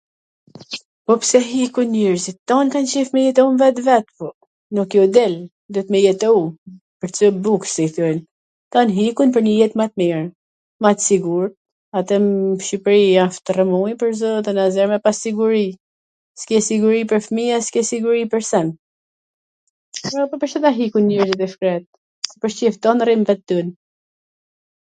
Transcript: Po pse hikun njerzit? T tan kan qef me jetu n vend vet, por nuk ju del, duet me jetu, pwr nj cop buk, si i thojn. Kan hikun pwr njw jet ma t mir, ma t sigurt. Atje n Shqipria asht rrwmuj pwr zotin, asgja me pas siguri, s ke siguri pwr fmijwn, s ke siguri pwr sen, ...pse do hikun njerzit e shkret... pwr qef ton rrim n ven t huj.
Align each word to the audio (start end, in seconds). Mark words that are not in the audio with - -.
Po 1.09 1.13
pse 1.23 1.39
hikun 1.51 1.89
njerzit? 1.95 2.37
T 2.39 2.43
tan 2.51 2.67
kan 2.75 2.87
qef 2.91 3.07
me 3.15 3.21
jetu 3.25 3.43
n 3.51 3.59
vend 3.61 3.79
vet, 3.87 4.05
por 4.19 4.31
nuk 4.77 4.89
ju 4.99 5.03
del, 5.17 5.35
duet 5.75 5.87
me 5.95 5.99
jetu, 6.05 6.29
pwr 7.01 7.07
nj 7.13 7.17
cop 7.19 7.35
buk, 7.47 7.63
si 7.73 7.83
i 7.89 7.91
thojn. 7.97 8.19
Kan 8.75 8.87
hikun 8.97 9.33
pwr 9.35 9.43
njw 9.47 9.53
jet 9.61 9.73
ma 9.81 9.85
t 9.91 10.03
mir, 10.03 10.19
ma 10.85 10.91
t 10.95 10.99
sigurt. 11.09 11.53
Atje 12.01 12.15
n 12.23 12.27
Shqipria 12.69 13.21
asht 13.27 13.45
rrwmuj 13.59 13.91
pwr 14.01 14.11
zotin, 14.23 14.61
asgja 14.65 14.85
me 14.93 14.97
pas 15.09 15.17
siguri, 15.27 15.63
s 16.39 16.51
ke 16.53 16.57
siguri 16.69 17.01
pwr 17.11 17.19
fmijwn, 17.27 17.65
s 17.67 17.77
ke 17.77 17.81
siguri 17.91 18.23
pwr 18.33 18.43
sen, 18.51 18.67
...pse 20.45 20.65
do 20.65 20.69
hikun 20.81 21.05
njerzit 21.11 21.43
e 21.47 21.53
shkret... 21.55 21.85
pwr 22.39 22.51
qef 22.61 22.75
ton 22.87 22.99
rrim 23.09 23.21
n 23.25 23.33
ven 23.33 23.41
t 23.47 23.51
huj. 23.59 23.67